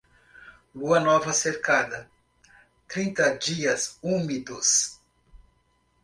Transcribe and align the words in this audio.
Lua 0.83 0.99
nova 1.01 1.31
cercada, 1.39 2.09
trinta 2.87 3.27
dias 3.37 3.99
úmidos. 4.01 4.73